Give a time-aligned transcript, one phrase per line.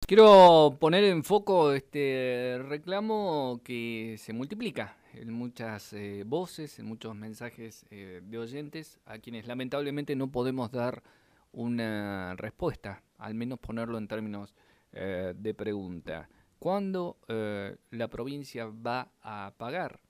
[0.00, 7.14] Quiero poner en foco este reclamo que se multiplica en muchas eh, voces, en muchos
[7.14, 11.04] mensajes eh, de oyentes, a quienes lamentablemente no podemos dar
[11.52, 14.56] una respuesta, al menos ponerlo en términos
[14.92, 16.28] eh, de pregunta.
[16.58, 20.00] ¿Cuándo eh, la provincia va a pagar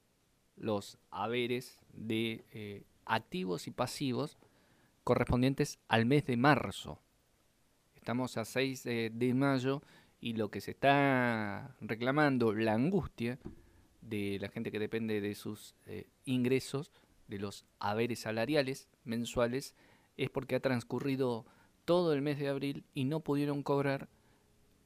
[0.57, 4.39] los haberes de eh, activos y pasivos
[5.05, 7.01] correspondientes al mes de marzo?
[7.95, 9.83] Estamos a 6 de, de mayo
[10.21, 13.39] y lo que se está reclamando, la angustia
[14.01, 16.93] de la gente que depende de sus eh, ingresos,
[17.29, 19.75] de los haberes salariales mensuales,
[20.17, 21.45] es porque ha transcurrido
[21.85, 24.09] todo el mes de abril y no pudieron cobrar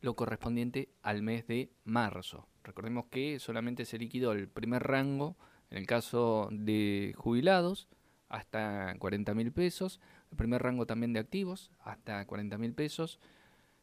[0.01, 2.49] lo correspondiente al mes de marzo.
[2.65, 5.37] Recordemos que solamente se liquidó el primer rango,
[5.71, 7.89] en el caso de jubilados,
[8.29, 13.19] hasta 40 mil pesos, el primer rango también de activos, hasta 40 mil pesos.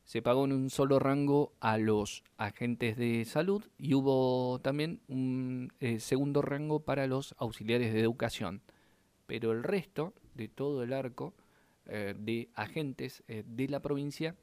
[0.06, 5.73] Se pagó en un solo rango a los agentes de salud y hubo también un
[5.82, 8.62] eh, segundo rango para los auxiliares de educación.
[9.26, 11.34] Pero el resto de todo el arco
[11.86, 14.36] eh, de agentes eh, de la provincia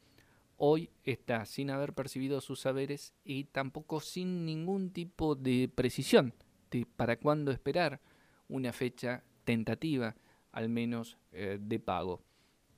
[0.57, 6.35] hoy está sin haber percibido sus saberes y tampoco sin ningún tipo de precisión
[6.71, 8.01] de para cuándo esperar
[8.49, 10.17] una fecha tentativa,
[10.53, 12.23] al menos eh, de pago.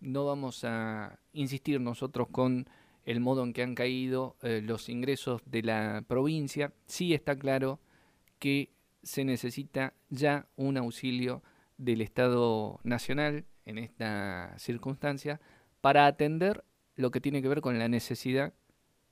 [0.00, 2.68] No vamos a insistir nosotros con
[3.04, 6.72] el modo en que han caído eh, los ingresos de la provincia.
[6.86, 7.80] Sí está claro
[8.38, 8.70] que
[9.02, 11.42] se necesita ya un auxilio
[11.78, 15.40] del Estado Nacional en esta circunstancia
[15.80, 16.64] para atender
[16.96, 18.54] lo que tiene que ver con la necesidad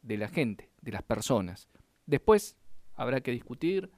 [0.02, 1.68] de la gente, de las personas.
[2.06, 2.56] Después
[2.94, 3.90] habrá que discutir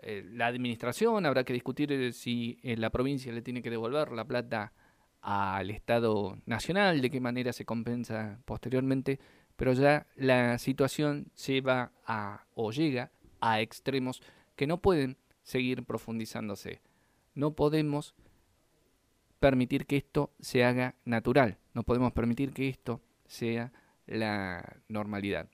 [0.00, 4.12] eh, la administración, habrá que discutir eh, si en la provincia le tiene que devolver
[4.12, 4.72] la plata
[5.20, 9.18] al Estado Nacional, de qué manera se compensa posteriormente,
[9.56, 13.10] pero ya la situación lleva a o llega
[13.40, 14.22] a extremos
[14.54, 16.80] que no pueden seguir profundizándose.
[17.34, 18.14] No podemos
[19.40, 23.72] permitir que esto se haga natural, no podemos permitir que esto sea
[24.06, 25.48] la normalidad.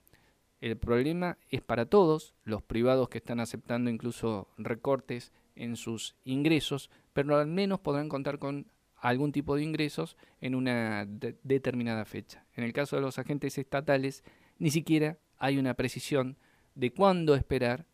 [0.61, 6.89] El problema es para todos, los privados que están aceptando incluso recortes en sus ingresos,
[7.13, 12.45] pero al menos podrán contar con algún tipo de ingresos en una de determinada fecha.
[12.55, 14.23] En el caso de los agentes estatales,
[14.57, 16.37] ni siquiera hay una precisión
[16.73, 17.85] de cuándo esperar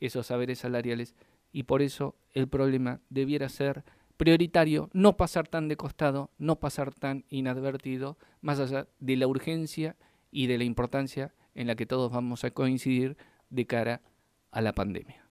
[0.00, 1.14] esos saberes salariales
[1.52, 3.84] y por eso el problema debiera ser
[4.18, 9.96] prioritario no pasar tan de costado, no pasar tan inadvertido, más allá de la urgencia
[10.30, 13.16] y de la importancia en la que todos vamos a coincidir
[13.48, 14.02] de cara
[14.50, 15.24] a la pandemia.